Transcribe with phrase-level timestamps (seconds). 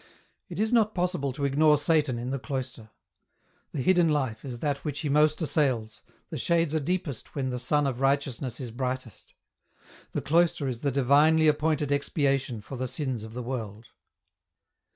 [0.49, 2.89] It is not possible to ignore Satan in the Cloister.
[3.71, 7.59] The hidden life is that which he most assails, the shades are deepest when the
[7.59, 9.35] sun of righteousness is brightest.
[10.13, 13.89] The cloister is the divinely appointed expiation for the sins of the world.